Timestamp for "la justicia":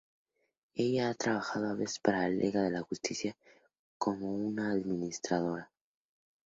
2.71-3.35